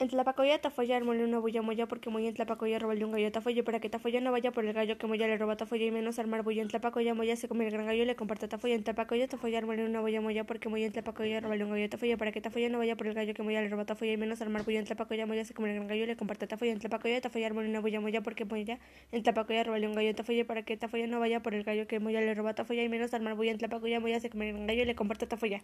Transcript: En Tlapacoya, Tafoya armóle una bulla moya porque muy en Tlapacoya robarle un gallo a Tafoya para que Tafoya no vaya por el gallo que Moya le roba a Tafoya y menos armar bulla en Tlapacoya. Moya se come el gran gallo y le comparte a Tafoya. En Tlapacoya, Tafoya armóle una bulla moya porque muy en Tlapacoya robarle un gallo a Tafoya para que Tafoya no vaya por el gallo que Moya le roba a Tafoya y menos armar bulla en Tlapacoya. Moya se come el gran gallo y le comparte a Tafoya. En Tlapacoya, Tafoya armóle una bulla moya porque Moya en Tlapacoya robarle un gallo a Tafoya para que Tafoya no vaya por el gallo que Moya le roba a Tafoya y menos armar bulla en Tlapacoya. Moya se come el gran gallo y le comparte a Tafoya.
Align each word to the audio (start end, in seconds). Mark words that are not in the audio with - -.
En 0.00 0.08
Tlapacoya, 0.08 0.58
Tafoya 0.58 0.96
armóle 0.96 1.24
una 1.24 1.40
bulla 1.40 1.60
moya 1.60 1.86
porque 1.86 2.08
muy 2.08 2.26
en 2.26 2.32
Tlapacoya 2.32 2.78
robarle 2.78 3.04
un 3.04 3.12
gallo 3.12 3.28
a 3.28 3.32
Tafoya 3.32 3.62
para 3.62 3.80
que 3.80 3.90
Tafoya 3.90 4.22
no 4.22 4.32
vaya 4.32 4.50
por 4.50 4.64
el 4.64 4.72
gallo 4.72 4.96
que 4.96 5.06
Moya 5.06 5.26
le 5.26 5.36
roba 5.36 5.52
a 5.52 5.56
Tafoya 5.58 5.84
y 5.84 5.90
menos 5.90 6.18
armar 6.18 6.42
bulla 6.42 6.62
en 6.62 6.68
Tlapacoya. 6.68 7.12
Moya 7.12 7.36
se 7.36 7.48
come 7.48 7.66
el 7.66 7.70
gran 7.70 7.84
gallo 7.84 8.04
y 8.04 8.06
le 8.06 8.16
comparte 8.16 8.46
a 8.46 8.48
Tafoya. 8.48 8.76
En 8.76 8.82
Tlapacoya, 8.82 9.28
Tafoya 9.28 9.58
armóle 9.58 9.84
una 9.84 10.00
bulla 10.00 10.22
moya 10.22 10.44
porque 10.44 10.70
muy 10.70 10.84
en 10.84 10.92
Tlapacoya 10.92 11.40
robarle 11.40 11.64
un 11.64 11.70
gallo 11.72 11.84
a 11.84 11.88
Tafoya 11.90 12.16
para 12.16 12.32
que 12.32 12.40
Tafoya 12.40 12.70
no 12.70 12.78
vaya 12.78 12.96
por 12.96 13.08
el 13.08 13.12
gallo 13.12 13.34
que 13.34 13.42
Moya 13.42 13.60
le 13.60 13.68
roba 13.68 13.82
a 13.82 13.84
Tafoya 13.84 14.12
y 14.14 14.16
menos 14.16 14.40
armar 14.40 14.64
bulla 14.64 14.78
en 14.78 14.86
Tlapacoya. 14.86 15.26
Moya 15.26 15.44
se 15.44 15.52
come 15.52 15.68
el 15.68 15.74
gran 15.74 15.86
gallo 15.86 16.04
y 16.04 16.06
le 16.06 16.16
comparte 16.16 16.46
a 16.46 16.48
Tafoya. 16.48 16.72
En 16.72 16.78
Tlapacoya, 16.78 17.20
Tafoya 17.20 17.46
armóle 17.48 17.68
una 17.68 17.80
bulla 17.80 18.00
moya 18.00 18.22
porque 18.22 18.46
Moya 18.46 18.78
en 19.12 19.22
Tlapacoya 19.22 19.64
robarle 19.64 19.86
un 19.86 19.94
gallo 19.94 20.12
a 20.12 20.14
Tafoya 20.14 20.46
para 20.46 20.62
que 20.62 20.78
Tafoya 20.78 21.08
no 21.08 21.20
vaya 21.20 21.42
por 21.42 21.52
el 21.54 21.62
gallo 21.62 21.86
que 21.86 22.00
Moya 22.00 22.22
le 22.22 22.32
roba 22.32 22.52
a 22.52 22.54
Tafoya 22.54 22.82
y 22.82 22.88
menos 22.88 23.12
armar 23.12 23.34
bulla 23.34 23.50
en 23.50 23.58
Tlapacoya. 23.58 24.00
Moya 24.00 24.18
se 24.18 24.30
come 24.30 24.48
el 24.48 24.54
gran 24.54 24.66
gallo 24.66 24.82
y 24.82 24.86
le 24.86 24.94
comparte 24.94 25.26
a 25.26 25.28
Tafoya. 25.28 25.62